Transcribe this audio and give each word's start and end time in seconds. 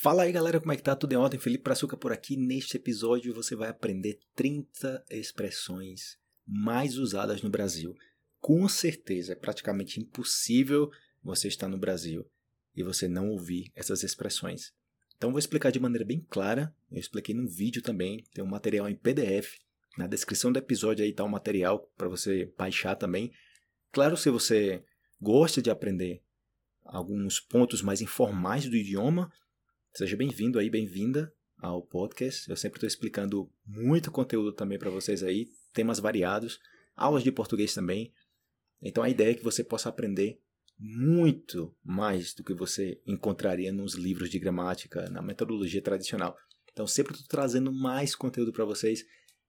Fala 0.00 0.22
aí 0.22 0.30
galera, 0.30 0.60
como 0.60 0.70
é 0.70 0.76
que 0.76 0.82
tá? 0.82 0.94
Tudo 0.94 1.12
em 1.12 1.16
ordem? 1.16 1.40
Felipe 1.40 1.64
Praçuca 1.64 1.96
por 1.96 2.12
aqui. 2.12 2.36
Neste 2.36 2.76
episódio 2.76 3.34
você 3.34 3.56
vai 3.56 3.68
aprender 3.68 4.20
30 4.36 5.04
expressões 5.10 6.16
mais 6.46 6.96
usadas 6.96 7.42
no 7.42 7.50
Brasil. 7.50 7.96
Com 8.40 8.68
certeza 8.68 9.32
é 9.32 9.34
praticamente 9.34 9.98
impossível 9.98 10.88
você 11.20 11.48
estar 11.48 11.66
no 11.66 11.76
Brasil 11.76 12.24
e 12.76 12.84
você 12.84 13.08
não 13.08 13.28
ouvir 13.30 13.72
essas 13.74 14.04
expressões. 14.04 14.72
Então 15.16 15.30
vou 15.30 15.38
explicar 15.40 15.72
de 15.72 15.80
maneira 15.80 16.04
bem 16.04 16.24
clara. 16.30 16.72
Eu 16.92 17.00
expliquei 17.00 17.34
num 17.34 17.48
vídeo 17.48 17.82
também, 17.82 18.22
tem 18.32 18.44
um 18.44 18.48
material 18.48 18.88
em 18.88 18.94
PDF. 18.94 19.56
Na 19.96 20.06
descrição 20.06 20.52
do 20.52 20.60
episódio 20.60 21.04
aí 21.04 21.12
tá 21.12 21.24
o 21.24 21.26
um 21.26 21.30
material 21.30 21.90
para 21.96 22.06
você 22.06 22.54
baixar 22.56 22.94
também. 22.94 23.32
Claro, 23.90 24.16
se 24.16 24.30
você 24.30 24.80
gosta 25.20 25.60
de 25.60 25.70
aprender 25.70 26.22
alguns 26.84 27.40
pontos 27.40 27.82
mais 27.82 28.00
informais 28.00 28.68
do 28.68 28.76
idioma, 28.76 29.28
seja 29.98 30.16
bem-vindo 30.16 30.60
aí, 30.60 30.70
bem-vinda 30.70 31.34
ao 31.60 31.82
podcast. 31.82 32.48
Eu 32.48 32.56
sempre 32.56 32.76
estou 32.76 32.86
explicando 32.86 33.50
muito 33.66 34.12
conteúdo 34.12 34.52
também 34.52 34.78
para 34.78 34.90
vocês 34.90 35.24
aí, 35.24 35.48
temas 35.72 35.98
variados, 35.98 36.60
aulas 36.94 37.24
de 37.24 37.32
português 37.32 37.74
também. 37.74 38.12
Então 38.80 39.02
a 39.02 39.10
ideia 39.10 39.32
é 39.32 39.34
que 39.34 39.42
você 39.42 39.64
possa 39.64 39.88
aprender 39.88 40.40
muito 40.78 41.76
mais 41.84 42.32
do 42.32 42.44
que 42.44 42.54
você 42.54 43.02
encontraria 43.04 43.72
nos 43.72 43.94
livros 43.94 44.30
de 44.30 44.38
gramática, 44.38 45.10
na 45.10 45.20
metodologia 45.20 45.82
tradicional. 45.82 46.36
Então 46.72 46.86
sempre 46.86 47.14
estou 47.14 47.26
trazendo 47.26 47.72
mais 47.72 48.14
conteúdo 48.14 48.52
para 48.52 48.64
vocês 48.64 49.04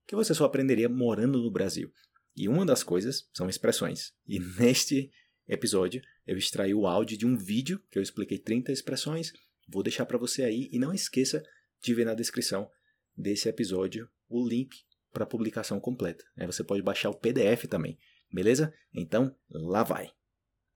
que 0.07 0.15
você 0.15 0.33
só 0.33 0.45
aprenderia 0.45 0.89
morando 0.89 1.43
no 1.43 1.51
Brasil. 1.51 1.93
E 2.35 2.49
uma 2.49 2.65
das 2.65 2.81
coisas 2.81 3.29
são 3.35 3.47
expressões. 3.47 4.13
E 4.27 4.39
neste 4.39 5.11
episódio 5.47 6.01
eu 6.25 6.35
extraí 6.39 6.73
o 6.73 6.87
áudio 6.87 7.19
de 7.19 7.27
um 7.27 7.37
vídeo 7.37 7.79
que 7.91 7.99
eu 7.99 8.01
expliquei 8.01 8.39
30 8.39 8.71
expressões. 8.71 9.31
Vou 9.71 9.83
deixar 9.83 10.05
para 10.05 10.17
você 10.17 10.43
aí 10.43 10.69
e 10.71 10.79
não 10.79 10.93
esqueça 10.93 11.43
de 11.81 11.93
ver 11.93 12.05
na 12.05 12.13
descrição 12.13 12.69
desse 13.15 13.47
episódio 13.47 14.09
o 14.27 14.47
link 14.47 14.75
para 15.11 15.23
a 15.23 15.27
publicação 15.27 15.79
completa. 15.79 16.23
Aí 16.37 16.45
você 16.45 16.63
pode 16.63 16.81
baixar 16.81 17.09
o 17.09 17.17
PDF 17.17 17.67
também, 17.69 17.97
beleza? 18.31 18.73
Então, 18.93 19.35
lá 19.49 19.83
vai! 19.83 20.11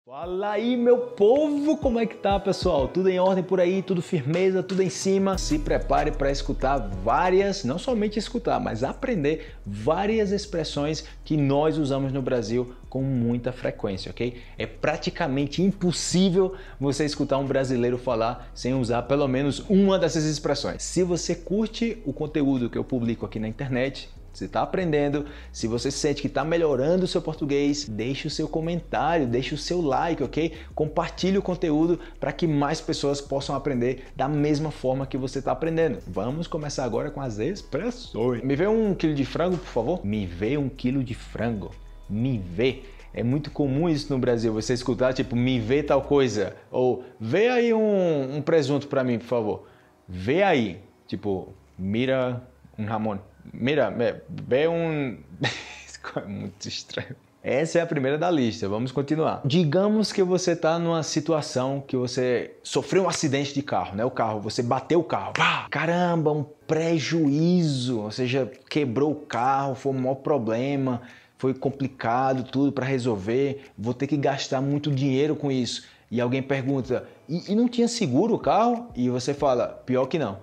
Fala 0.05 0.51
aí, 0.51 0.77
meu 0.77 0.99
povo, 0.99 1.77
como 1.77 2.01
é 2.01 2.05
que 2.05 2.17
tá, 2.17 2.39
pessoal? 2.41 2.89
Tudo 2.89 3.09
em 3.09 3.21
ordem 3.21 3.45
por 3.45 3.61
aí, 3.61 3.81
tudo 3.81 4.03
firmeza, 4.03 4.61
tudo 4.61 4.83
em 4.83 4.91
cima. 4.91 5.39
Se 5.39 5.61
prepare 5.61 6.11
para 6.11 6.29
escutar 6.29 6.77
várias, 6.77 7.63
não 7.63 7.79
somente 7.79 8.19
escutar, 8.19 8.59
mas 8.59 8.83
aprender 8.83 9.55
várias 9.65 10.33
expressões 10.33 11.05
que 11.25 11.37
nós 11.37 11.79
usamos 11.79 12.13
no 12.13 12.21
Brasil 12.21 12.75
com 12.91 13.01
muita 13.01 13.53
frequência, 13.53 14.11
ok? 14.11 14.43
É 14.59 14.67
praticamente 14.67 15.63
impossível 15.63 16.57
você 16.81 17.05
escutar 17.05 17.39
um 17.39 17.47
brasileiro 17.47 17.97
falar 17.97 18.51
sem 18.53 18.75
usar 18.75 19.03
pelo 19.03 19.29
menos 19.29 19.61
uma 19.71 20.01
dessas 20.01 20.25
expressões. 20.25 20.83
Se 20.83 21.05
você 21.05 21.33
curte 21.33 22.03
o 22.05 22.13
conteúdo 22.13 22.69
que 22.69 22.77
eu 22.77 22.83
publico 22.83 23.25
aqui 23.25 23.39
na 23.39 23.47
internet, 23.47 24.11
você 24.33 24.47
está 24.47 24.63
aprendendo, 24.63 25.27
se 25.53 25.67
você 25.67 25.91
sente 25.91 26.23
que 26.23 26.27
está 26.27 26.45
melhorando 26.45 27.05
o 27.05 27.09
seu 27.09 27.21
português, 27.21 27.87
deixe 27.87 28.27
o 28.27 28.31
seu 28.31 28.49
comentário, 28.49 29.27
deixe 29.27 29.55
o 29.55 29.59
seu 29.59 29.81
like, 29.83 30.23
ok? 30.23 30.53
Compartilhe 30.75 31.37
o 31.37 31.43
conteúdo 31.43 32.01
para 32.19 32.33
que 32.33 32.47
mais 32.47 32.81
pessoas 32.81 33.21
possam 33.21 33.55
aprender 33.55 34.07
da 34.17 34.29
mesma 34.29 34.71
forma 34.71 35.07
que 35.07 35.19
você 35.19 35.39
está 35.39 35.53
aprendendo. 35.53 35.99
Vamos 36.07 36.47
começar 36.47 36.85
agora 36.85 37.11
com 37.11 37.21
as 37.21 37.39
expressões. 37.39 38.43
Me 38.43 38.57
vê 38.57 38.67
um 38.67 38.95
quilo 38.95 39.15
de 39.15 39.25
frango, 39.25 39.59
por 39.59 39.67
favor? 39.67 40.07
Me 40.07 40.25
vê 40.25 40.57
um 40.57 40.69
quilo 40.69 41.05
de 41.05 41.15
frango. 41.15 41.71
Me 42.09 42.39
vê. 42.39 42.83
É 43.15 43.23
muito 43.23 43.51
comum 43.51 43.91
isso 43.91 44.11
no 44.11 44.19
Brasil, 44.19 44.55
você 44.55 44.73
escutar 44.73 45.13
tipo, 45.13 45.37
me 45.37 45.61
vê 45.61 45.83
tal 45.83 46.01
coisa. 46.01 46.57
Ou 46.71 47.05
vê 47.21 47.49
aí 47.49 47.75
um, 47.75 48.37
um 48.37 48.41
presunto 48.41 48.89
para 48.89 49.05
mim, 49.05 49.19
por 49.19 49.27
favor. 49.27 49.69
Vê 50.09 50.43
aí. 50.43 50.81
Tipo, 51.07 51.53
mira 51.79 52.43
um 52.79 52.87
ramon 52.87 53.19
Mira, 53.53 53.91
ve 54.29 54.69
um. 54.69 55.19
é 56.17 56.27
muito 56.27 56.69
estranho. 56.69 57.17
Essa 57.45 57.81
é 57.81 57.83
a 57.83 57.87
primeira 57.87 58.17
da 58.17 58.31
lista, 58.31 58.69
vamos 58.69 58.93
continuar. 58.93 59.41
Digamos 59.45 60.13
que 60.13 60.23
você 60.23 60.53
está 60.53 60.79
numa 60.79 61.03
situação 61.03 61.83
que 61.85 61.97
você 61.97 62.55
sofreu 62.63 63.03
um 63.03 63.09
acidente 63.09 63.53
de 63.53 63.63
carro, 63.63 63.97
né? 63.97 64.05
O 64.05 64.13
carro, 64.13 64.41
você 64.41 64.63
bateu 64.63 65.01
o 65.01 65.05
carro. 65.05 65.33
Pá! 65.33 65.67
Caramba, 65.69 66.31
um 66.31 66.45
prejuízo, 66.69 68.01
ou 68.01 68.13
seja, 68.13 68.49
quebrou 68.71 69.11
o 69.11 69.17
carro, 69.17 69.75
foi 69.75 69.91
um 69.91 69.99
maior 69.99 70.15
problema, 70.15 71.03
foi 71.37 71.53
complicado 71.53 72.45
tudo 72.45 72.71
para 72.71 72.87
resolver, 72.87 73.65
vou 73.77 73.93
ter 73.93 74.07
que 74.07 74.17
gastar 74.17 74.61
muito 74.61 74.89
dinheiro 74.89 75.35
com 75.35 75.51
isso. 75.51 75.83
E 76.13 76.21
alguém 76.21 76.43
pergunta, 76.43 77.09
e, 77.29 77.51
e 77.51 77.57
não 77.57 77.67
tinha 77.67 77.89
seguro 77.89 78.35
o 78.35 78.39
carro? 78.39 78.87
E 78.95 79.11
você 79.11 79.35
fala, 79.35 79.67
pior 79.67 80.07
que 80.07 80.17
não. 80.17 80.39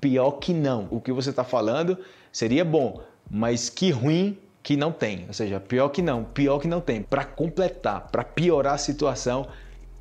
Pior 0.00 0.32
que 0.32 0.52
não. 0.52 0.88
O 0.90 1.00
que 1.00 1.12
você 1.12 1.30
está 1.30 1.44
falando 1.44 1.98
seria 2.32 2.64
bom, 2.64 3.00
mas 3.30 3.68
que 3.68 3.90
ruim 3.90 4.38
que 4.62 4.76
não 4.76 4.92
tem. 4.92 5.24
Ou 5.28 5.32
seja, 5.32 5.60
pior 5.60 5.88
que 5.90 6.02
não, 6.02 6.24
pior 6.24 6.58
que 6.58 6.68
não 6.68 6.80
tem. 6.80 7.02
Para 7.02 7.24
completar, 7.24 8.08
para 8.08 8.24
piorar 8.24 8.74
a 8.74 8.78
situação, 8.78 9.46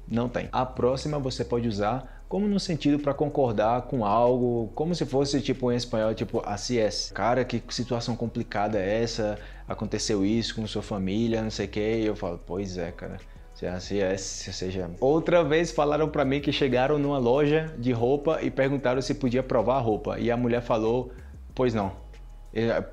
não 0.08 0.28
tem. 0.28 0.50
A 0.52 0.66
próxima 0.66 1.20
você 1.20 1.46
pode 1.46 1.68
usar 1.68 2.24
como 2.28 2.48
no 2.48 2.60
sentido 2.60 3.00
para 3.00 3.14
concordar 3.14 3.84
com 3.84 4.04
algo, 4.04 4.72
como 4.74 4.96
se 4.96 5.06
fosse 5.06 5.40
tipo 5.42 5.72
em 5.72 5.76
espanhol, 5.76 6.14
tipo 6.14 6.42
assim 6.46 6.78
é. 6.78 6.90
Cara, 7.14 7.46
que 7.46 7.62
situação 7.70 8.16
complicada 8.16 8.80
é 8.80 9.04
essa? 9.04 9.38
Aconteceu 9.68 10.26
isso 10.26 10.56
com 10.56 10.66
sua 10.68 10.82
família, 10.82 11.42
não 11.42 11.52
sei 11.52 11.68
o 11.68 11.70
que. 11.70 11.80
Eu 11.80 12.16
falo, 12.16 12.40
pois 12.46 12.78
é, 12.78 12.92
cara. 12.92 13.20
Assim 13.64 14.00
é, 14.00 14.18
seja, 14.18 14.92
outra 15.00 15.42
vez 15.44 15.72
falaram 15.72 16.10
para 16.10 16.26
mim 16.26 16.42
que 16.42 16.52
chegaram 16.52 17.00
numa 17.00 17.18
loja 17.18 17.74
de 17.78 17.94
roupa 17.94 18.40
e 18.42 18.52
perguntaram 18.52 19.02
se 19.02 19.14
podia 19.14 19.42
provar 19.42 19.78
a 19.78 19.80
roupa. 19.80 20.20
E 20.20 20.30
a 20.30 20.36
mulher 20.36 20.62
falou, 20.62 21.12
pois 21.54 21.74
não. 21.74 21.94
É, 22.54 22.84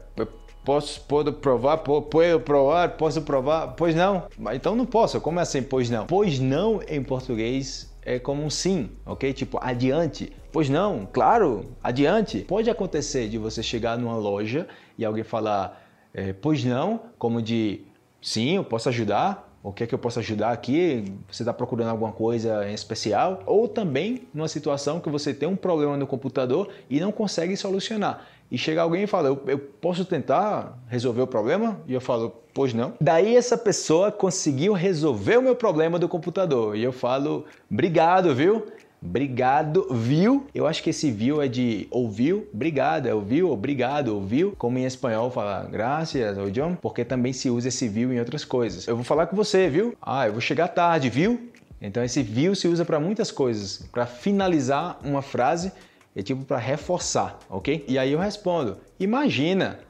posso, 0.65 1.01
posso 1.01 1.33
provar? 1.33 1.79
Posso 1.79 2.41
provar? 2.45 2.97
Posso 2.97 3.23
provar? 3.23 3.69
Pois 3.75 3.95
não. 3.95 4.29
Então 4.55 4.77
não 4.77 4.87
posso. 4.87 5.21
Como 5.21 5.41
é 5.41 5.43
assim? 5.43 5.63
Pois 5.63 5.91
não. 5.91 6.07
Pois 6.07 6.39
não 6.39 6.81
em 6.89 7.03
português 7.03 7.93
é 8.05 8.19
como 8.19 8.45
um 8.45 8.51
sim, 8.51 8.91
ok? 9.05 9.33
Tipo, 9.33 9.59
adiante. 9.61 10.33
Pois 10.53 10.69
não, 10.69 11.09
claro, 11.11 11.73
adiante. 11.83 12.41
Pode 12.41 12.69
acontecer 12.71 13.29
de 13.29 13.39
você 13.39 13.63
chegar 13.63 13.97
numa 13.99 14.17
loja 14.17 14.69
e 14.99 15.05
alguém 15.05 15.25
falar, 15.25 15.83
é, 16.13 16.33
pois 16.33 16.65
não, 16.65 17.01
como 17.19 17.41
de 17.41 17.85
sim, 18.21 18.57
eu 18.57 18.65
posso 18.65 18.89
ajudar, 18.89 19.52
o 19.63 19.73
que 19.73 19.85
é 19.85 19.87
que 19.87 19.95
eu 19.95 19.99
posso 19.99 20.19
ajudar 20.19 20.51
aqui? 20.51 21.05
Você 21.31 21.43
está 21.43 21.53
procurando 21.53 21.91
alguma 21.91 22.13
coisa 22.13 22.69
em 22.69 22.75
especial? 22.75 23.43
Ou 23.47 23.69
também 23.69 24.27
numa 24.35 24.49
situação 24.49 25.01
que 25.01 25.09
você 25.09 25.33
tem 25.33 25.49
um 25.49 25.57
problema 25.57 25.97
no 25.97 26.07
computador 26.07 26.69
e 26.91 26.99
não 26.99 27.13
consegue 27.13 27.57
solucionar 27.57 28.27
e 28.53 28.59
chega 28.59 28.83
alguém 28.83 29.05
e 29.05 29.07
fala, 29.07 29.29
eu, 29.29 29.43
eu, 29.47 29.59
posso 29.59 30.05
tentar 30.05 30.79
resolver 30.87 31.23
o 31.23 31.27
problema? 31.27 31.81
E 31.89 31.95
eu 31.95 32.03
falo, 32.03 32.31
pois 32.53 32.75
não. 32.75 32.93
Daí 33.01 33.35
essa 33.35 33.57
pessoa 33.57 34.13
conseguiu 34.13 34.75
resolver 34.75 35.39
o 35.39 35.43
meu 35.43 35.57
problema 35.57 35.99
do 35.99 36.07
computador. 36.07 36.77
E 36.77 36.83
eu 36.83 36.93
falo, 36.93 37.47
obrigado, 37.71 38.35
viu? 38.35 38.67
Obrigado, 39.05 39.89
viu? 39.91 40.47
Eu 40.55 40.67
acho 40.67 40.83
que 40.83 40.91
esse 40.91 41.11
viu 41.11 41.43
é 41.43 41.49
de 41.49 41.89
ouviu, 41.91 42.49
obrigado, 42.55 43.07
é 43.07 43.15
ouviu, 43.15 43.51
obrigado, 43.51 44.15
ouviu. 44.15 44.55
Como 44.57 44.79
em 44.79 44.85
espanhol 44.85 45.31
fala 45.31 45.69
graças, 45.71 46.39
ou 46.39 46.51
John, 46.51 46.77
porque 46.77 47.05
também 47.05 47.33
se 47.33 47.51
usa 47.51 47.69
esse 47.69 47.89
viu 47.89 48.13
em 48.13 48.21
outras 48.21 48.45
coisas. 48.45 48.87
Eu 48.87 48.95
vou 48.95 49.05
falar 49.05 49.27
com 49.27 49.35
você, 49.35 49.69
viu? 49.69 49.97
Ah, 50.01 50.29
eu 50.29 50.33
vou 50.33 50.41
chegar 50.41 50.69
tarde, 50.69 51.11
viu? 51.11 51.51
Então 51.81 52.05
esse 52.05 52.23
viu 52.23 52.55
se 52.55 52.69
usa 52.69 52.85
para 52.85 53.01
muitas 53.01 53.33
coisas, 53.33 53.85
para 53.91 54.07
finalizar 54.07 55.01
uma 55.05 55.21
frase 55.21 55.73
é 56.15 56.23
tipo 56.23 56.45
para 56.45 56.59
reforçar, 56.59 57.39
ok? 57.49 57.85
E 57.89 57.99
aí 57.99 58.13
eu 58.13 58.19
respondo: 58.19 58.79
imagina, 59.01 59.81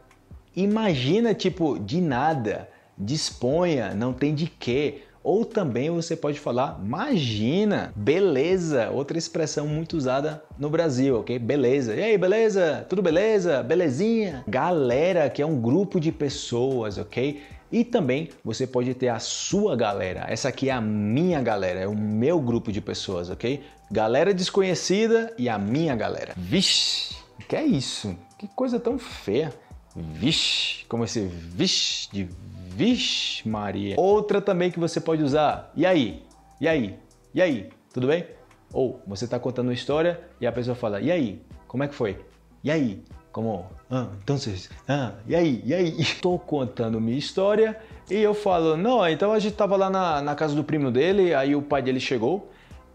imagina 0.55 1.35
tipo 1.35 1.79
de 1.79 2.01
nada, 2.01 2.69
disponha, 2.97 3.95
não 3.95 4.13
tem 4.13 4.35
de 4.35 4.47
quê. 4.47 5.03
Ou 5.25 5.45
também 5.45 5.89
você 5.91 6.17
pode 6.17 6.41
falar 6.41 6.81
imagina, 6.85 7.93
beleza, 7.95 8.91
outra 8.91 9.17
expressão 9.17 9.67
muito 9.67 9.97
usada 9.97 10.43
no 10.59 10.69
Brasil, 10.69 11.21
ok? 11.21 11.39
Beleza. 11.39 11.95
E 11.95 12.03
aí, 12.03 12.19
beleza? 12.19 12.85
Tudo 12.89 13.01
beleza? 13.03 13.63
Belezinha? 13.63 14.45
Galera, 14.49 15.31
que 15.31 15.41
é 15.41 15.47
um 15.47 15.61
grupo 15.61 16.01
de 16.01 16.11
pessoas, 16.11 16.99
ok? 16.99 17.41
E 17.71 17.85
também 17.85 18.29
você 18.45 18.67
pode 18.67 18.93
ter 18.95 19.09
a 19.09 19.19
sua 19.19 19.75
galera. 19.75 20.27
Essa 20.29 20.49
aqui 20.49 20.69
é 20.69 20.73
a 20.73 20.81
minha 20.81 21.41
galera, 21.41 21.81
é 21.81 21.87
o 21.87 21.97
meu 21.97 22.39
grupo 22.41 22.71
de 22.71 22.81
pessoas, 22.81 23.31
ok? 23.31 23.63
Galera 23.91 24.35
desconhecida 24.35 25.33
e 25.39 25.49
a 25.49 25.59
minha 25.59 25.95
galera. 25.95 26.35
Vixe, 26.37 27.17
que 27.49 27.57
é 27.57 27.65
isso? 27.65 28.15
Que 28.39 28.49
coisa 28.49 28.79
tão 28.79 28.99
feia. 28.99 29.53
Vixe, 29.95 30.85
como 30.87 31.05
esse 31.05 31.21
vixe 31.21 32.09
de 32.13 32.29
vixe 32.75 33.49
Maria. 33.49 33.95
Outra 33.99 34.41
também 34.41 34.71
que 34.71 34.79
você 34.79 35.01
pode 35.01 35.23
usar. 35.23 35.71
E 35.77 35.85
aí? 35.87 36.23
E 36.61 36.69
aí? 36.69 36.99
E 37.35 37.43
aí? 37.43 37.71
Tudo 37.93 38.07
bem? 38.07 38.27
Ou 38.73 39.01
você 39.07 39.25
está 39.25 39.39
contando 39.39 39.69
uma 39.69 39.75
história 39.75 40.21
e 40.41 40.47
a 40.47 40.53
pessoa 40.53 40.75
fala: 40.75 41.01
"E 41.01 41.11
aí? 41.11 41.43
Como 41.69 41.83
é 41.83 41.89
que 41.89 41.95
foi? 41.95 42.19
E 42.65 42.71
aí? 42.71 43.03
Como, 43.33 43.67
ah, 43.91 44.09
então 44.23 44.37
vocês, 44.37 44.69
ah, 44.87 45.13
e 45.27 45.35
aí, 45.35 45.63
e 45.65 45.73
aí? 45.73 45.97
Estou 45.99 46.39
contando 46.39 47.01
minha 47.01 47.17
história 47.17 47.81
e 48.11 48.17
eu 48.17 48.35
falo, 48.35 48.77
não, 48.77 49.09
então 49.09 49.33
a 49.33 49.39
gente 49.39 49.55
tava 49.55 49.75
lá 49.75 49.89
na, 49.89 50.21
na 50.21 50.35
casa 50.35 50.55
do 50.55 50.63
primo 50.63 50.91
dele, 50.91 51.35
aí 51.35 51.57
o 51.57 51.63
pai 51.63 51.81
dele 51.81 51.99
chegou 51.99 52.52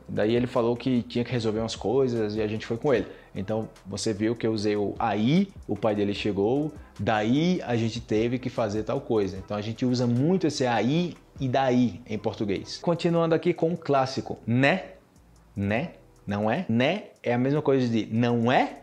Daí 0.09 0.36
ele 0.36 0.48
falou 0.48 0.75
que 0.75 1.01
tinha 1.04 1.24
que 1.24 1.31
resolver 1.31 1.59
umas 1.59 1.75
coisas 1.75 2.36
e 2.36 2.42
a 2.42 2.48
gente 2.48 2.65
foi 2.65 2.77
com 2.77 2.94
ele. 2.94 3.07
Então 3.36 3.69
você 3.86 4.13
viu 4.13 4.36
que 4.36 4.48
eu 4.48 4.54
usei 4.54 4.75
o 4.75 4.95
aí, 4.98 5.50
o 5.68 5.75
pai 5.75 5.95
dele 5.95 6.13
chegou, 6.13 6.71
daí 7.00 7.62
a 7.63 7.75
gente 7.75 8.00
teve 8.00 8.39
que 8.39 8.50
fazer 8.50 8.83
tal 8.83 9.01
coisa. 9.01 9.38
Então 9.38 9.57
a 9.57 9.62
gente 9.62 9.86
usa 9.86 10.07
muito 10.07 10.48
esse 10.48 10.65
aí 10.65 11.15
e 11.39 11.48
daí 11.48 12.01
em 12.07 12.18
português. 12.18 12.80
Continuando 12.81 13.36
aqui 13.36 13.54
com 13.54 13.74
o 13.74 13.77
clássico, 13.77 14.39
né? 14.45 14.83
Né? 15.56 15.92
Não 16.25 16.50
é? 16.50 16.65
Né 16.69 17.04
é 17.21 17.33
a 17.33 17.38
mesma 17.38 17.62
coisa 17.62 17.88
de 17.88 18.07
não 18.12 18.51
é? 18.51 18.81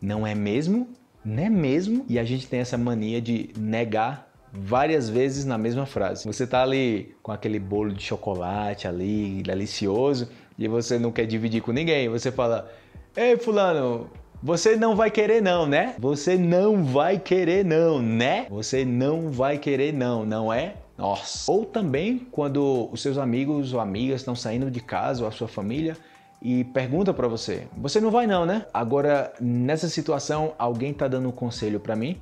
Não 0.00 0.26
é 0.26 0.34
mesmo? 0.34 0.88
Né 1.24 1.48
mesmo? 1.48 2.04
E 2.08 2.18
a 2.18 2.24
gente 2.24 2.46
tem 2.46 2.60
essa 2.60 2.76
mania 2.76 3.20
de 3.20 3.50
negar 3.56 4.26
várias 4.52 5.08
vezes 5.08 5.44
na 5.44 5.58
mesma 5.58 5.86
frase. 5.86 6.24
Você 6.24 6.46
tá 6.46 6.62
ali 6.62 7.14
com 7.22 7.32
aquele 7.32 7.58
bolo 7.58 7.92
de 7.92 8.02
chocolate 8.02 8.88
ali, 8.88 9.42
delicioso, 9.42 10.28
e 10.58 10.68
você 10.68 10.98
não 10.98 11.12
quer 11.12 11.26
dividir 11.26 11.62
com 11.62 11.72
ninguém. 11.72 12.08
Você 12.08 12.30
fala: 12.32 12.70
Ei, 13.16 13.36
Fulano, 13.36 14.10
você 14.42 14.76
não 14.76 14.94
vai 14.94 15.10
querer 15.10 15.42
não, 15.42 15.66
né? 15.66 15.94
Você 15.98 16.36
não 16.36 16.84
vai 16.84 17.18
querer 17.18 17.64
não, 17.64 18.00
né? 18.00 18.46
Você 18.50 18.84
não 18.84 19.30
vai 19.30 19.58
querer 19.58 19.92
não, 19.92 20.24
não 20.24 20.52
é? 20.52 20.74
Nossa. 20.96 21.50
Ou 21.50 21.64
também 21.64 22.18
quando 22.30 22.88
os 22.90 23.02
seus 23.02 23.18
amigos 23.18 23.72
ou 23.72 23.80
amigas 23.80 24.20
estão 24.20 24.34
saindo 24.34 24.70
de 24.70 24.80
casa 24.80 25.22
ou 25.22 25.28
a 25.28 25.32
sua 25.32 25.48
família 25.48 25.96
e 26.40 26.64
pergunta 26.64 27.12
para 27.12 27.28
você: 27.28 27.66
"Você 27.76 28.00
não 28.00 28.10
vai 28.10 28.26
não, 28.26 28.46
né?". 28.46 28.66
Agora, 28.72 29.32
nessa 29.40 29.88
situação, 29.88 30.54
alguém 30.58 30.94
tá 30.94 31.08
dando 31.08 31.28
um 31.28 31.32
conselho 31.32 31.80
para 31.80 31.96
mim 31.96 32.20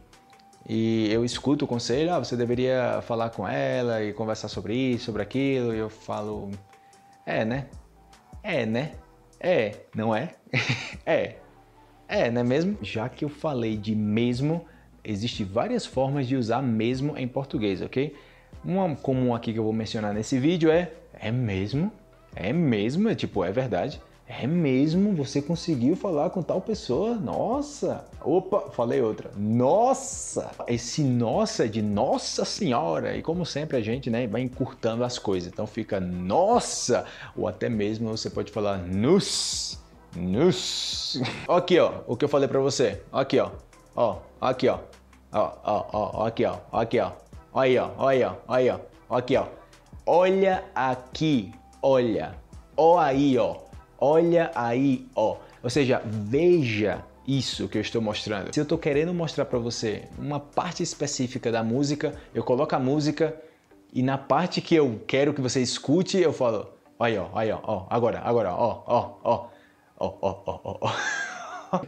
e 0.69 1.13
eu 1.13 1.25
escuto 1.25 1.67
o 1.67 1.69
conselho, 1.69 2.13
ah, 2.13 2.19
você 2.19 2.37
deveria 2.37 3.01
falar 3.03 3.31
com 3.31 3.47
ela 3.47 4.03
e 4.03 4.13
conversar 4.13 4.49
sobre 4.49 4.75
isso, 4.75 5.05
sobre 5.05 5.23
aquilo, 5.23 5.75
e 5.75 5.79
eu 5.79 5.91
falo: 5.91 6.51
"É, 7.27 7.45
né? 7.45 7.67
É, 8.45 8.67
né? 8.67 8.93
É, 9.41 9.73
não 9.97 10.15
é? 10.15 10.35
é. 11.07 11.37
É, 12.07 12.31
não 12.31 12.43
é 12.43 12.45
mesmo? 12.45 12.77
Já 12.83 13.09
que 13.09 13.25
eu 13.25 13.31
falei 13.31 13.75
de 13.75 13.97
mesmo, 13.97 14.67
existem 15.03 15.47
várias 15.47 15.87
formas 15.87 16.29
de 16.29 16.37
usar 16.37 16.61
mesmo 16.61 17.17
em 17.17 17.27
português, 17.27 17.81
ok? 17.81 18.15
Uma 18.63 18.95
comum 18.97 19.35
aqui 19.35 19.51
que 19.51 19.59
eu 19.59 19.65
vou 19.65 19.73
mencionar 19.73 20.13
nesse 20.13 20.39
vídeo 20.39 20.71
é 20.71 20.93
é 21.19 21.33
mesmo? 21.33 21.91
É 22.37 22.53
mesmo? 22.53 23.09
É 23.09 23.15
tipo, 23.15 23.43
é 23.43 23.51
verdade. 23.51 23.99
É 24.27 24.47
mesmo? 24.47 25.15
Você 25.15 25.43
conseguiu 25.43 25.95
falar 25.95 26.31
com 26.31 26.43
tal 26.43 26.61
pessoa? 26.61 27.15
Nossa! 27.15 28.07
Opa, 28.23 28.71
falei 28.71 29.03
outra. 29.03 29.31
Nossa! 29.37 30.51
Esse 30.67 31.03
nossa 31.03 31.67
é 31.67 31.69
de 31.69 31.83
Nossa 31.83 32.45
Senhora. 32.45 33.17
E 33.17 33.23
como 33.23 33.45
sempre 33.45 33.77
a 33.77 33.83
gente 33.83 34.09
né, 34.09 34.27
vai 34.27 34.41
encurtando 34.41 35.05
as 35.05 35.19
coisas. 35.19 35.53
Então 35.53 35.67
fica 35.67 36.01
nossa! 36.01 37.05
Ou 37.37 37.47
até 37.47 37.69
mesmo 37.69 38.09
você 38.09 38.31
pode 38.31 38.51
falar 38.51 38.79
nus. 38.79 39.79
Nus. 40.17 41.21
Aqui, 41.47 41.79
ó. 41.79 42.01
O 42.07 42.17
que 42.17 42.25
eu 42.25 42.29
falei 42.29 42.49
pra 42.49 42.61
você. 42.61 43.03
Aqui, 43.13 43.39
ó. 43.39 43.51
Ó, 43.95 44.19
aqui, 44.41 44.69
ó. 44.69 44.79
Ó, 45.33 45.53
ó, 45.65 45.87
ó, 45.93 46.27
aqui, 46.27 46.47
ó. 46.47 46.57
Aqui, 46.73 46.99
ó. 46.99 47.13
Aí, 47.55 47.77
ó. 47.77 47.91
Aí, 47.99 48.25
ó. 48.25 48.35
Aí, 48.49 48.71
ó. 48.71 48.79
Aqui, 49.11 49.37
ó. 49.37 49.47
Olha 50.07 50.65
aqui. 50.75 51.53
Olha. 51.83 52.35
Ó 52.77 52.99
aí, 52.99 53.39
ó. 53.39 53.57
Olha 54.07 54.51
aí, 54.55 55.07
ó. 55.17 55.39
Ou 55.63 55.71
seja, 55.71 56.03
veja 56.05 57.03
isso 57.27 57.67
que 57.69 57.79
eu 57.79 57.81
estou 57.81 58.03
mostrando. 58.03 58.53
Se 58.53 58.61
eu 58.61 58.65
estou 58.65 58.77
querendo 58.77 59.15
mostrar 59.15 59.47
para 59.47 59.59
você 59.59 60.03
uma 60.19 60.39
parte 60.39 60.83
específica 60.83 61.51
da 61.51 61.65
música, 61.65 62.13
eu 62.35 62.45
coloco 62.45 62.77
a 62.77 62.79
música 62.79 63.35
e 63.95 64.03
na 64.03 64.19
parte 64.19 64.61
que 64.61 64.75
eu 64.75 65.01
quero 65.07 65.33
que 65.33 65.41
você 65.41 65.63
escute, 65.63 66.19
eu 66.19 66.35
falo, 66.35 66.69
aí 67.01 67.17
ó, 67.17 67.29
aí 67.35 67.51
ó, 67.51 67.59
ó, 67.63 67.87
agora, 67.89 68.21
agora, 68.23 68.53
ó, 68.53 68.83
ó, 68.87 69.15
ó, 69.25 69.47
ó, 69.99 70.15
ó, 70.21 70.43
ó, 70.45 70.61
ó. 70.65 70.79
ó. 70.83 70.91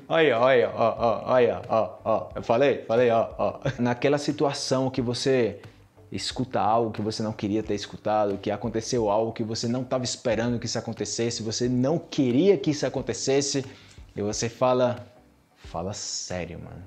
Aí, 0.08 0.32
ó, 0.32 0.40
ó, 0.40 0.94
ó, 0.98 1.34
ó, 1.36 1.62
ó, 1.68 1.98
ó, 2.02 2.28
eu 2.34 2.42
falei, 2.42 2.82
falei, 2.88 3.10
ó, 3.10 3.28
ó. 3.38 3.60
Naquela 3.78 4.16
situação 4.16 4.88
que 4.88 5.02
você 5.02 5.60
escuta 6.10 6.60
algo 6.60 6.92
que 6.92 7.02
você 7.02 7.22
não 7.22 7.32
queria 7.32 7.62
ter 7.62 7.74
escutado, 7.74 8.38
que 8.38 8.50
aconteceu 8.50 9.10
algo 9.10 9.32
que 9.32 9.42
você 9.42 9.66
não 9.66 9.82
estava 9.82 10.04
esperando 10.04 10.58
que 10.58 10.66
isso 10.66 10.78
acontecesse, 10.78 11.42
você 11.42 11.68
não 11.68 11.98
queria 11.98 12.56
que 12.56 12.70
isso 12.70 12.86
acontecesse, 12.86 13.64
e 14.14 14.22
você 14.22 14.48
fala, 14.48 15.06
fala 15.56 15.92
sério, 15.92 16.58
mano. 16.58 16.82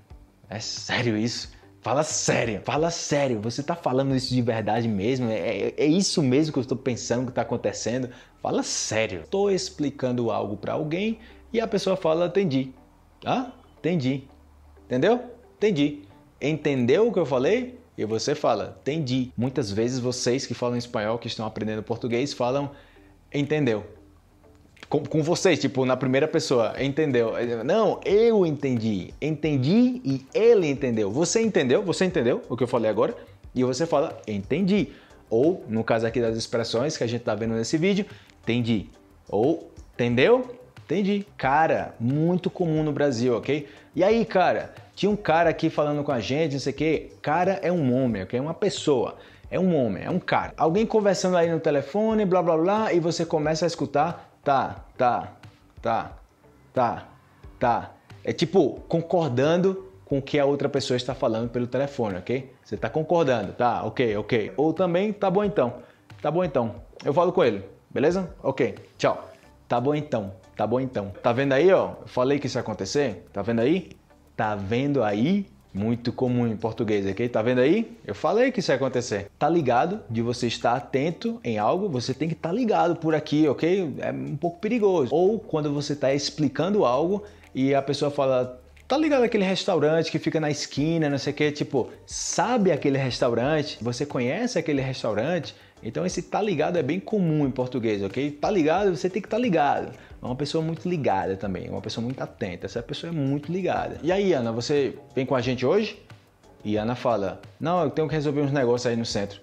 É 0.50 0.60
sério 0.60 1.16
isso? 1.16 1.52
Fala 1.82 2.04
sério, 2.04 2.62
fala 2.66 2.92
sério. 2.92 3.40
Você 3.42 3.64
tá 3.64 3.76
falando 3.76 4.16
isso 4.16 4.34
de 4.34 4.42
verdade 4.42 4.88
mesmo? 4.88 5.30
É, 5.30 5.38
é, 5.38 5.74
é 5.78 5.86
isso 5.86 6.22
mesmo 6.22 6.52
que 6.52 6.60
eu 6.60 6.62
estou 6.62 6.78
pensando 6.78 7.26
que 7.26 7.32
está 7.32 7.44
acontecendo? 7.44 8.10
Fala 8.42 8.64
sério. 8.64 9.22
Estou 9.22 9.50
explicando 9.50 10.30
algo 10.32 10.58
para 10.58 10.74
alguém 10.74 11.20
e 11.54 11.62
a 11.62 11.68
pessoa 11.68 11.96
fala, 11.96 12.26
entendi. 12.28 12.74
Ah, 13.26 13.52
entendi. 13.78 14.24
Entendeu? 14.86 15.24
Entendi. 15.58 16.02
Entendeu 16.42 17.08
o 17.08 17.14
que 17.14 17.20
eu 17.20 17.26
falei? 17.26 17.79
E 18.00 18.06
você 18.06 18.34
fala, 18.34 18.78
entendi. 18.80 19.30
Muitas 19.36 19.70
vezes 19.70 20.00
vocês 20.00 20.46
que 20.46 20.54
falam 20.54 20.78
espanhol, 20.78 21.18
que 21.18 21.28
estão 21.28 21.46
aprendendo 21.46 21.84
português, 21.84 22.32
falam, 22.32 22.72
entendeu. 23.34 23.86
Com, 24.88 25.04
com 25.04 25.22
vocês, 25.22 25.60
tipo, 25.60 25.84
na 25.84 25.98
primeira 25.98 26.26
pessoa, 26.26 26.82
entendeu. 26.82 27.34
Não, 27.66 28.00
eu 28.06 28.46
entendi. 28.46 29.14
Entendi 29.22 30.00
e 30.06 30.26
ele 30.34 30.70
entendeu. 30.70 31.12
Você 31.12 31.42
entendeu? 31.42 31.84
Você 31.84 32.06
entendeu 32.06 32.42
o 32.48 32.56
que 32.56 32.64
eu 32.64 32.70
falei 32.70 32.90
agora? 32.90 33.14
E 33.54 33.66
você 33.66 33.86
fala, 33.86 34.18
entendi. 34.26 34.94
Ou, 35.30 35.66
no 35.68 35.84
caso 35.84 36.08
aqui 36.08 36.22
das 36.22 36.38
expressões 36.38 36.96
que 36.96 37.04
a 37.04 37.08
gente 37.08 37.20
está 37.20 37.36
vendo 37.36 37.54
nesse 37.54 37.78
vídeo, 37.78 38.06
entendi. 38.42 38.86
Ou, 39.28 39.70
entendeu? 39.94 40.58
Entendi. 40.86 41.28
Cara, 41.38 41.94
muito 42.00 42.50
comum 42.50 42.82
no 42.82 42.94
Brasil, 42.94 43.36
ok? 43.36 43.68
E 44.00 44.04
aí, 44.06 44.24
cara, 44.24 44.72
tinha 44.96 45.10
um 45.10 45.16
cara 45.18 45.50
aqui 45.50 45.70
falando 45.70 46.06
com 46.06 46.12
a 46.14 46.22
gente, 46.22 46.54
não 46.54 46.60
sei 46.62 46.72
o 46.72 46.76
quê. 46.78 47.12
Cara 47.22 47.60
é 47.62 47.70
um 47.70 47.94
homem, 47.94 48.24
ok? 48.24 48.40
É 48.40 48.42
uma 48.42 48.54
pessoa. 48.54 49.18
É 49.52 49.60
um 49.60 49.76
homem, 49.76 50.06
é 50.06 50.10
um 50.10 50.22
cara. 50.22 50.54
Alguém 50.56 50.86
conversando 50.86 51.36
aí 51.36 51.52
no 51.52 51.60
telefone, 51.60 52.24
blá 52.24 52.42
blá 52.42 52.58
blá, 52.58 52.94
e 52.94 53.00
você 53.02 53.26
começa 53.26 53.66
a 53.66 53.68
escutar, 53.68 54.32
tá, 54.42 54.86
tá, 54.98 55.34
tá, 55.82 56.14
tá, 56.74 57.10
tá. 57.60 57.92
É 58.24 58.32
tipo 58.32 58.80
concordando 58.88 59.92
com 60.06 60.20
o 60.20 60.22
que 60.22 60.40
a 60.40 60.46
outra 60.46 60.70
pessoa 60.70 60.96
está 60.96 61.14
falando 61.14 61.50
pelo 61.50 61.68
telefone, 61.68 62.20
ok? 62.20 62.50
Você 62.64 62.76
está 62.76 62.90
concordando, 62.90 63.52
tá, 63.52 63.84
ok, 63.84 64.16
ok. 64.16 64.54
Ou 64.56 64.72
também, 64.72 65.12
tá 65.12 65.30
bom 65.30 65.44
então, 65.44 65.74
tá 66.22 66.32
bom 66.32 66.46
então. 66.46 66.76
Eu 67.04 67.14
falo 67.14 67.34
com 67.34 67.44
ele, 67.44 67.66
beleza? 67.92 68.34
Ok, 68.42 68.76
tchau. 68.98 69.29
Tá 69.70 69.80
bom 69.80 69.94
então. 69.94 70.34
Tá 70.58 70.66
bom 70.66 70.80
então. 70.80 71.14
Tá 71.22 71.32
vendo 71.32 71.54
aí, 71.54 71.72
ó? 71.72 71.92
Eu 72.02 72.08
falei 72.08 72.40
que 72.40 72.48
isso 72.48 72.58
ia 72.58 72.62
acontecer? 72.62 73.28
Tá 73.32 73.44
vendo 73.44 73.60
aí? 73.62 73.92
Tá 74.36 74.56
vendo 74.56 75.04
aí? 75.04 75.46
Muito 75.72 76.12
comum 76.12 76.48
em 76.48 76.58
português, 76.58 77.06
ok? 77.06 77.30
Tá 77.30 77.44
vendo 77.44 77.60
aí? 77.62 77.96
Eu 78.04 78.16
falei 78.16 78.52
que 78.52 78.62
isso 78.62 78.72
ia 78.72 78.76
acontecer. 78.76 79.30
Tá 79.38 79.48
ligado 79.48 80.02
de 80.10 80.24
você 80.24 80.48
estar 80.48 80.74
atento 80.74 81.40
em 81.44 81.60
algo, 81.60 81.88
você 81.88 82.16
tem 82.16 82.28
que 82.28 82.34
estar 82.34 82.50
tá 82.50 82.56
ligado 82.56 82.96
por 82.96 83.14
aqui, 83.14 83.48
ok? 83.48 83.94
É 84.00 84.12
um 84.12 84.36
pouco 84.36 84.60
perigoso. 84.60 85.14
Ou 85.14 85.38
quando 85.38 85.72
você 85.72 85.94
está 85.94 86.12
explicando 86.12 86.84
algo 86.84 87.24
e 87.54 87.76
a 87.76 87.82
pessoa 87.84 88.10
fala, 88.10 88.59
Tá 88.90 88.98
ligado 88.98 89.22
aquele 89.22 89.44
restaurante 89.44 90.10
que 90.10 90.18
fica 90.18 90.40
na 90.40 90.50
esquina, 90.50 91.12
não 91.12 91.20
sei 91.20 91.32
o 91.32 91.36
que, 91.36 91.52
tipo, 91.52 91.92
sabe 92.08 92.72
aquele 92.72 92.98
restaurante? 92.98 93.78
Você 93.84 94.04
conhece 94.04 94.58
aquele 94.58 94.82
restaurante? 94.82 95.56
Então 95.84 96.08
esse 96.08 96.24
tá 96.24 96.42
ligado 96.42 96.76
é 96.76 96.82
bem 96.82 97.00
comum 97.00 97.46
em 97.46 97.52
português, 97.52 98.02
ok? 98.02 98.32
Tá 98.32 98.50
ligado, 98.50 98.98
você 98.98 99.08
tem 99.08 99.22
que 99.22 99.30
tá 99.30 99.38
ligado. 99.38 99.92
É 100.20 100.26
uma 100.26 100.36
pessoa 100.36 100.64
muito 100.64 100.90
ligada 100.90 101.38
também, 101.38 101.70
uma 101.70 101.82
pessoa 101.82 102.04
muito 102.04 102.20
atenta. 102.20 102.66
Essa 102.66 102.82
pessoa 102.82 103.14
é 103.14 103.16
muito 103.16 103.52
ligada. 103.52 104.00
E 104.02 104.12
aí, 104.12 104.34
Ana, 104.34 104.52
você 104.52 104.98
vem 105.14 105.24
com 105.24 105.36
a 105.36 105.42
gente 105.42 105.64
hoje? 105.64 106.02
E 106.66 106.76
Ana 106.76 106.96
fala: 106.96 107.40
Não, 107.60 107.84
eu 107.84 107.92
tenho 107.92 108.08
que 108.08 108.16
resolver 108.16 108.42
uns 108.42 108.52
negócios 108.52 108.88
aí 108.88 108.96
no 108.96 109.06
centro. 109.06 109.40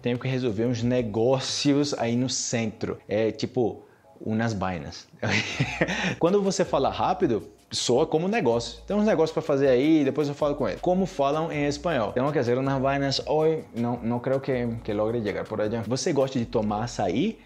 Tenho 0.00 0.20
que 0.20 0.28
resolver 0.28 0.66
uns 0.66 0.84
negócios 0.84 1.94
aí 1.94 2.14
no 2.14 2.30
centro. 2.30 2.96
É 3.08 3.32
tipo, 3.32 3.84
umas 4.20 4.52
vainas. 4.52 5.08
Quando 6.20 6.40
você 6.40 6.64
fala 6.64 6.90
rápido, 6.90 7.53
soa 7.70 8.06
como 8.06 8.28
negócio. 8.28 8.82
Tem 8.86 8.96
uns 8.96 9.06
negócios 9.06 9.32
para 9.32 9.42
fazer 9.42 9.68
aí, 9.68 10.04
depois 10.04 10.28
eu 10.28 10.34
falo 10.34 10.54
com 10.54 10.68
ele. 10.68 10.78
Como 10.80 11.06
falam 11.06 11.50
em 11.52 11.66
espanhol? 11.66 12.12
Tenho 12.12 12.26
que 12.28 12.38
fazer 12.38 12.56
umas 12.58 12.80
vainas 12.80 13.22
hoje. 13.26 13.64
Não, 13.74 13.98
não 14.02 14.18
creio 14.20 14.40
que, 14.40 14.66
que 14.82 14.92
logre 14.92 15.22
chegar 15.22 15.44
por 15.44 15.60
allá. 15.60 15.82
Você 15.86 16.12
gosta 16.12 16.38
de 16.38 16.46
tomar 16.46 16.84
açaí? 16.84 17.38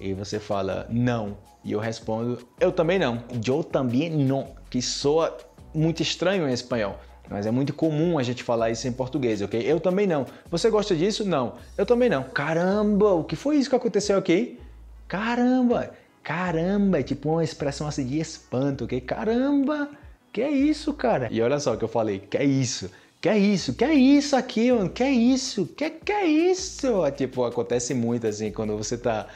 E 0.00 0.14
você 0.14 0.38
fala 0.38 0.86
não. 0.88 1.36
E 1.62 1.72
eu 1.72 1.78
respondo, 1.78 2.38
eu 2.58 2.72
também 2.72 2.98
não. 2.98 3.22
Eu 3.46 3.62
também 3.62 4.10
não. 4.10 4.48
Que 4.70 4.80
soa 4.80 5.36
muito 5.74 6.02
estranho 6.02 6.48
em 6.48 6.52
espanhol. 6.52 6.96
Mas 7.28 7.46
é 7.46 7.50
muito 7.50 7.72
comum 7.72 8.18
a 8.18 8.22
gente 8.24 8.42
falar 8.42 8.70
isso 8.70 8.88
em 8.88 8.92
português, 8.92 9.40
ok? 9.40 9.60
Eu 9.64 9.78
também 9.78 10.06
não. 10.06 10.26
Você 10.50 10.68
gosta 10.68 10.96
disso? 10.96 11.24
Não. 11.24 11.54
Eu 11.78 11.86
também 11.86 12.08
não. 12.08 12.24
Caramba, 12.24 13.12
o 13.12 13.22
que 13.22 13.36
foi 13.36 13.56
isso 13.56 13.70
que 13.70 13.76
aconteceu 13.76 14.18
aqui? 14.18 14.58
Caramba, 15.06 15.92
caramba, 16.22 17.00
é 17.00 17.02
tipo 17.02 17.30
uma 17.30 17.44
expressão 17.44 17.86
assim 17.86 18.06
de 18.06 18.18
espanto, 18.18 18.84
ok? 18.84 19.00
Caramba, 19.00 19.90
que 20.32 20.40
é 20.40 20.50
isso, 20.50 20.92
cara? 20.94 21.28
E 21.30 21.40
olha 21.42 21.58
só 21.58 21.74
o 21.74 21.78
que 21.78 21.84
eu 21.84 21.88
falei, 21.88 22.20
que 22.20 22.36
é 22.36 22.44
isso? 22.44 22.90
Que 23.20 23.28
é 23.28 23.38
isso? 23.38 23.74
Que 23.74 23.84
é 23.84 23.92
isso 23.92 24.34
aqui, 24.34 24.72
mano? 24.72 24.88
Que 24.88 25.02
é 25.02 25.10
isso? 25.10 25.66
Que 25.76 25.90
que 25.90 26.12
é 26.12 26.24
isso? 26.26 26.88
Tipo, 27.16 27.44
acontece 27.44 27.92
muito 27.92 28.26
assim 28.26 28.50
quando 28.50 28.76
você 28.76 28.96
tá 28.96 29.26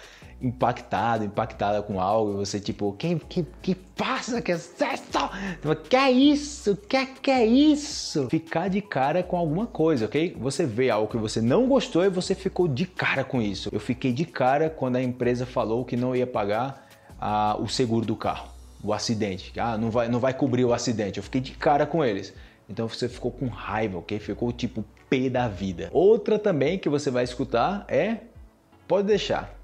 impactado, 0.40 1.24
impactada 1.24 1.82
com 1.82 2.00
algo, 2.00 2.32
e 2.32 2.36
você 2.36 2.60
tipo, 2.60 2.92
que, 2.92 3.16
que, 3.16 3.46
que 3.62 3.74
passa? 3.74 4.42
Que 4.42 4.52
é 4.52 4.56
isso? 4.56 4.74
Que 5.88 5.96
é 5.96 6.10
isso? 6.10 6.76
Que, 6.76 7.06
que 7.06 7.30
é 7.30 7.46
isso? 7.46 8.28
Ficar 8.28 8.68
de 8.68 8.80
cara 8.80 9.22
com 9.22 9.36
alguma 9.36 9.66
coisa, 9.66 10.06
ok? 10.06 10.36
Você 10.38 10.66
vê 10.66 10.90
algo 10.90 11.08
que 11.08 11.16
você 11.16 11.40
não 11.40 11.66
gostou 11.66 12.04
e 12.04 12.08
você 12.08 12.34
ficou 12.34 12.68
de 12.68 12.86
cara 12.86 13.24
com 13.24 13.40
isso. 13.40 13.68
Eu 13.72 13.80
fiquei 13.80 14.12
de 14.12 14.24
cara 14.24 14.68
quando 14.68 14.96
a 14.96 15.02
empresa 15.02 15.46
falou 15.46 15.84
que 15.84 15.96
não 15.96 16.14
ia 16.14 16.26
pagar 16.26 16.86
ah, 17.20 17.56
o 17.58 17.68
seguro 17.68 18.04
do 18.04 18.16
carro, 18.16 18.48
o 18.82 18.92
acidente. 18.92 19.58
Ah, 19.58 19.78
não 19.78 19.90
vai, 19.90 20.08
não 20.08 20.20
vai 20.20 20.34
cobrir 20.34 20.64
o 20.64 20.72
acidente. 20.72 21.18
Eu 21.18 21.22
fiquei 21.22 21.40
de 21.40 21.52
cara 21.52 21.86
com 21.86 22.04
eles. 22.04 22.34
Então 22.68 22.88
você 22.88 23.08
ficou 23.08 23.30
com 23.30 23.46
raiva, 23.46 23.98
ok? 23.98 24.18
Ficou 24.18 24.52
tipo 24.52 24.84
P 25.08 25.28
da 25.30 25.48
vida. 25.48 25.90
Outra 25.92 26.38
também 26.38 26.78
que 26.78 26.88
você 26.88 27.10
vai 27.10 27.24
escutar 27.24 27.84
é 27.88 28.18
pode 28.88 29.06
deixar. 29.06 29.54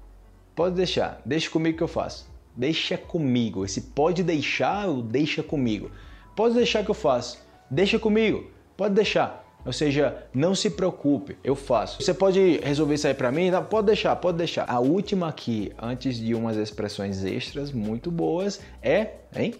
Pode 0.55 0.75
deixar. 0.75 1.21
Deixa 1.25 1.49
comigo 1.49 1.77
que 1.77 1.83
eu 1.83 1.87
faço. 1.87 2.29
Deixa 2.55 2.97
comigo. 2.97 3.63
Esse 3.63 3.81
pode 3.81 4.23
deixar 4.23 4.87
ou 4.87 5.01
deixa 5.01 5.41
comigo. 5.41 5.91
Pode 6.35 6.55
deixar 6.55 6.83
que 6.83 6.91
eu 6.91 6.95
faço. 6.95 7.39
Deixa 7.69 7.97
comigo. 7.97 8.49
Pode 8.75 8.93
deixar. 8.93 9.41
Ou 9.65 9.71
seja, 9.71 10.27
não 10.33 10.55
se 10.55 10.71
preocupe, 10.71 11.37
eu 11.43 11.55
faço. 11.55 12.01
Você 12.01 12.13
pode 12.13 12.59
resolver 12.63 12.95
isso 12.95 13.07
aí 13.07 13.13
para 13.13 13.31
mim? 13.31 13.51
Não, 13.51 13.63
pode 13.63 13.87
deixar, 13.87 14.15
pode 14.15 14.37
deixar. 14.39 14.65
A 14.67 14.79
última 14.79 15.27
aqui, 15.27 15.71
antes 15.79 16.17
de 16.17 16.33
umas 16.33 16.57
expressões 16.57 17.23
extras 17.23 17.71
muito 17.71 18.09
boas, 18.09 18.59
é 18.81 19.17
hein? 19.35 19.53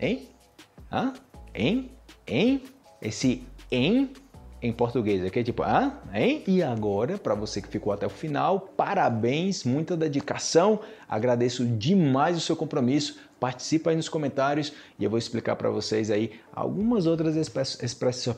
Hein? 0.00 0.28
Hã? 0.90 1.12
Hein? 1.54 1.90
Hein? 2.26 2.62
Esse 3.02 3.42
em 3.70 4.10
em 4.66 4.72
português 4.72 5.24
aqui, 5.24 5.42
tipo, 5.44 5.62
ah, 5.62 6.00
hein? 6.12 6.42
E 6.46 6.62
agora, 6.62 7.16
para 7.18 7.34
você 7.34 7.62
que 7.62 7.68
ficou 7.68 7.92
até 7.92 8.06
o 8.06 8.10
final, 8.10 8.60
parabéns, 8.76 9.64
muita 9.64 9.96
dedicação, 9.96 10.80
agradeço 11.08 11.64
demais 11.64 12.36
o 12.36 12.40
seu 12.40 12.56
compromisso. 12.56 13.18
Participa 13.38 13.90
aí 13.90 13.96
nos 13.96 14.08
comentários 14.08 14.72
e 14.98 15.04
eu 15.04 15.10
vou 15.10 15.18
explicar 15.18 15.56
para 15.56 15.68
vocês 15.68 16.10
aí 16.10 16.32
algumas 16.54 17.06
outras 17.06 17.36
expressões. 17.36 18.36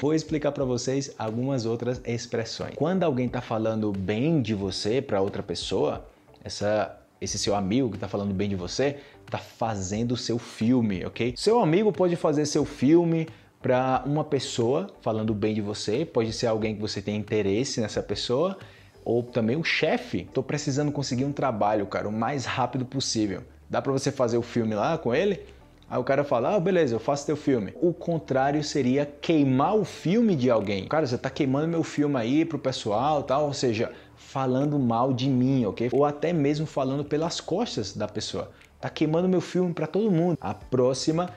Vou 0.00 0.14
explicar 0.14 0.52
para 0.52 0.64
vocês 0.64 1.14
algumas 1.18 1.66
outras 1.66 2.00
expressões. 2.04 2.74
Quando 2.74 3.04
alguém 3.04 3.26
está 3.26 3.40
falando 3.40 3.92
bem 3.92 4.42
de 4.42 4.54
você 4.54 5.00
para 5.00 5.20
outra 5.20 5.42
pessoa, 5.42 6.04
essa 6.42 6.96
esse 7.20 7.38
seu 7.38 7.54
amigo 7.54 7.90
que 7.90 7.96
está 7.96 8.08
falando 8.08 8.32
bem 8.32 8.48
de 8.48 8.56
você 8.56 8.96
está 9.26 9.38
fazendo 9.38 10.12
o 10.12 10.16
seu 10.16 10.38
filme, 10.38 11.04
ok? 11.04 11.34
Seu 11.36 11.60
amigo 11.60 11.92
pode 11.92 12.16
fazer 12.16 12.46
seu 12.46 12.64
filme, 12.64 13.28
para 13.62 14.02
uma 14.06 14.24
pessoa 14.24 14.88
falando 15.02 15.34
bem 15.34 15.54
de 15.54 15.60
você, 15.60 16.04
pode 16.04 16.32
ser 16.32 16.46
alguém 16.46 16.74
que 16.74 16.80
você 16.80 17.02
tem 17.02 17.16
interesse 17.16 17.80
nessa 17.80 18.02
pessoa, 18.02 18.56
ou 19.04 19.22
também 19.22 19.56
o 19.56 19.64
chefe. 19.64 20.18
Estou 20.20 20.42
precisando 20.42 20.90
conseguir 20.90 21.24
um 21.24 21.32
trabalho, 21.32 21.86
cara, 21.86 22.08
o 22.08 22.12
mais 22.12 22.44
rápido 22.44 22.84
possível. 22.84 23.42
Dá 23.68 23.80
para 23.80 23.92
você 23.92 24.10
fazer 24.10 24.38
o 24.38 24.42
filme 24.42 24.74
lá 24.74 24.96
com 24.98 25.14
ele? 25.14 25.40
Aí 25.88 25.98
o 25.98 26.04
cara 26.04 26.22
fala, 26.22 26.54
ah, 26.54 26.60
beleza, 26.60 26.94
eu 26.94 27.00
faço 27.00 27.26
teu 27.26 27.36
filme. 27.36 27.74
O 27.80 27.92
contrário 27.92 28.62
seria 28.62 29.04
queimar 29.04 29.76
o 29.76 29.84
filme 29.84 30.36
de 30.36 30.48
alguém. 30.48 30.86
Cara, 30.86 31.06
você 31.06 31.18
tá 31.18 31.28
queimando 31.28 31.66
meu 31.66 31.82
filme 31.82 32.16
aí 32.16 32.44
pro 32.44 32.58
pessoal 32.58 33.24
tal, 33.24 33.46
ou 33.46 33.52
seja, 33.52 33.92
falando 34.16 34.78
mal 34.78 35.12
de 35.12 35.28
mim, 35.28 35.66
ok? 35.66 35.90
Ou 35.92 36.04
até 36.04 36.32
mesmo 36.32 36.64
falando 36.64 37.04
pelas 37.04 37.40
costas 37.40 37.92
da 37.92 38.06
pessoa. 38.06 38.52
Tá 38.80 38.88
queimando 38.88 39.28
meu 39.28 39.40
filme 39.40 39.74
para 39.74 39.88
todo 39.88 40.10
mundo. 40.10 40.38
A 40.40 40.54
próxima 40.54 41.28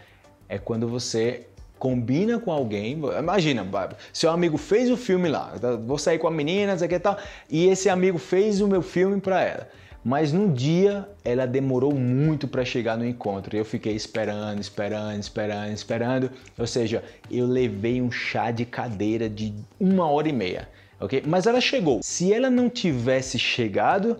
é 0.48 0.60
quando 0.60 0.88
você 0.88 1.48
combina 1.84 2.40
com 2.40 2.50
alguém. 2.50 2.98
Imagina, 3.20 3.68
seu 4.14 4.32
amigo 4.32 4.58
fez 4.58 4.90
o 4.90 4.96
filme 4.96 5.28
lá, 5.28 5.54
tá, 5.60 5.76
vou 5.76 5.98
sair 5.98 6.18
com 6.18 6.30
a 6.30 6.32
menina, 6.32 6.78
sei 6.78 6.88
que 6.88 6.98
tal, 6.98 7.18
e 7.50 7.68
esse 7.68 7.90
amigo 7.90 8.18
fez 8.18 8.62
o 8.62 8.70
meu 8.70 8.82
filme 8.82 9.20
para 9.20 9.42
ela. 9.42 9.68
Mas 10.02 10.32
num 10.32 10.54
dia 10.54 11.06
ela 11.26 11.46
demorou 11.46 11.94
muito 11.94 12.48
para 12.48 12.64
chegar 12.64 12.98
no 12.98 13.06
encontro. 13.06 13.58
Eu 13.58 13.66
fiquei 13.66 13.94
esperando, 13.94 14.62
esperando, 14.62 15.20
esperando, 15.20 15.74
esperando. 15.74 16.32
Ou 16.58 16.66
seja, 16.66 17.04
eu 17.30 17.46
levei 17.46 18.02
um 18.02 18.10
chá 18.10 18.50
de 18.50 18.64
cadeira 18.64 19.30
de 19.30 19.54
uma 19.78 20.10
hora 20.10 20.30
e 20.30 20.34
meia, 20.34 20.70
ok? 21.02 21.22
Mas 21.28 21.48
ela 21.48 21.60
chegou. 21.60 22.00
Se 22.02 22.34
ela 22.34 22.50
não 22.50 22.70
tivesse 22.70 23.38
chegado, 23.38 24.18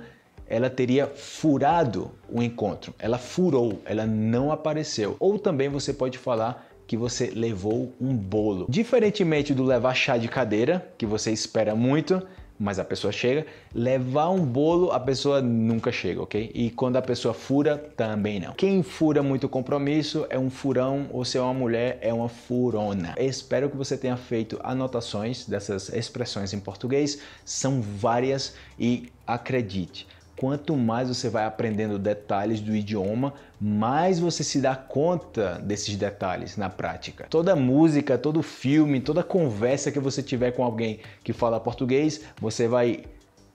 ela 0.48 0.70
teria 0.70 1.08
furado 1.08 2.12
o 2.30 2.44
encontro. 2.44 2.94
Ela 3.00 3.18
furou, 3.18 3.82
ela 3.86 4.06
não 4.06 4.52
apareceu. 4.52 5.16
Ou 5.18 5.40
também 5.40 5.70
você 5.70 5.94
pode 5.94 6.18
falar 6.18 6.73
que 6.88 6.98
você 6.98 7.32
levou 7.34 7.94
um 8.00 8.16
bolo. 8.16 8.66
Diferentemente 8.70 9.54
do 9.54 9.64
levar 9.64 9.94
chá 9.94 10.18
de 10.18 10.28
cadeira, 10.28 10.88
que 10.98 11.06
você 11.06 11.32
espera 11.32 11.76
muito, 11.76 12.22
mas 12.60 12.80
a 12.80 12.86
pessoa 12.86 13.12
chega, 13.12 13.46
levar 13.74 14.30
um 14.30 14.46
bolo 14.46 14.92
a 14.92 15.00
pessoa 15.00 15.42
nunca 15.42 15.92
chega, 15.92 16.22
ok? 16.22 16.52
E 16.54 16.70
quando 16.70 16.98
a 16.98 17.02
pessoa 17.02 17.34
fura, 17.34 17.78
também 17.78 18.40
não. 18.40 18.54
Quem 18.54 18.84
fura 18.84 19.24
muito 19.24 19.50
compromisso 19.50 20.26
é 20.30 20.38
um 20.38 20.50
furão, 20.50 21.08
ou 21.12 21.26
se 21.26 21.38
é 21.38 21.42
uma 21.42 21.54
mulher, 21.54 21.98
é 22.02 22.14
uma 22.14 22.30
furona. 22.30 23.16
Espero 23.18 23.70
que 23.70 23.76
você 23.76 23.98
tenha 23.98 24.16
feito 24.16 24.60
anotações 24.64 25.46
dessas 25.46 25.90
expressões 25.90 26.54
em 26.54 26.60
português, 26.60 27.20
são 27.44 27.82
várias 27.82 28.56
e 28.80 29.12
acredite, 29.26 30.08
quanto 30.44 30.76
mais 30.76 31.08
você 31.08 31.30
vai 31.30 31.46
aprendendo 31.46 31.98
detalhes 31.98 32.60
do 32.60 32.76
idioma, 32.76 33.34
mais 33.62 34.20
você 34.20 34.44
se 34.44 34.60
dá 34.60 34.76
conta 34.76 35.58
desses 35.64 35.96
detalhes 35.96 36.58
na 36.58 36.70
prática. 36.70 37.28
Toda 37.30 37.56
música, 37.56 38.18
todo 38.18 38.44
filme, 38.44 39.00
toda 39.00 39.24
conversa 39.24 39.90
que 39.90 40.02
você 40.02 40.22
tiver 40.22 40.52
com 40.52 40.62
alguém 40.62 41.00
que 41.24 41.32
fala 41.32 41.62
português, 41.62 42.26
você 42.42 42.68
vai 42.68 43.06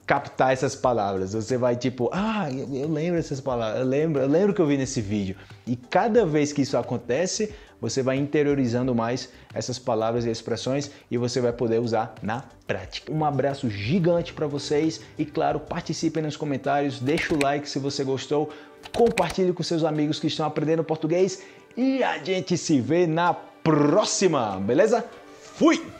captar 0.03 0.51
essas 0.51 0.75
palavras. 0.75 1.33
Você 1.33 1.59
vai 1.59 1.75
tipo, 1.75 2.09
ah, 2.11 2.49
eu, 2.51 2.89
lembro 2.89 3.19
essas 3.19 3.39
palavras, 3.39 3.81
eu 3.81 3.85
lembro, 3.85 4.23
eu 4.23 4.27
lembro 4.27 4.55
que 4.55 4.59
eu 4.59 4.65
vi 4.65 4.75
nesse 4.75 4.99
vídeo. 4.99 5.35
E 5.67 5.75
cada 5.75 6.25
vez 6.25 6.51
que 6.51 6.63
isso 6.63 6.75
acontece, 6.75 7.53
você 7.81 8.01
vai 8.01 8.17
interiorizando 8.17 8.93
mais 8.93 9.29
essas 9.53 9.79
palavras 9.79 10.25
e 10.25 10.29
expressões 10.29 10.91
e 11.09 11.17
você 11.17 11.39
vai 11.41 11.53
poder 11.53 11.79
usar 11.79 12.13
na 12.21 12.43
prática. 12.67 13.11
Um 13.11 13.23
abraço 13.23 13.69
gigante 13.69 14.33
para 14.33 14.47
vocês 14.47 15.01
e 15.17 15.25
claro, 15.25 15.59
participem 15.59 16.23
nos 16.23 16.37
comentários, 16.37 16.99
deixa 16.99 17.33
o 17.33 17.39
like 17.41 17.67
se 17.67 17.79
você 17.79 18.03
gostou, 18.03 18.49
compartilhe 18.93 19.53
com 19.53 19.63
seus 19.63 19.83
amigos 19.83 20.19
que 20.19 20.27
estão 20.27 20.45
aprendendo 20.45 20.83
português 20.83 21.43
e 21.75 22.03
a 22.03 22.17
gente 22.17 22.57
se 22.57 22.79
vê 22.79 23.07
na 23.07 23.33
próxima, 23.33 24.59
beleza? 24.59 25.05
Fui! 25.41 25.98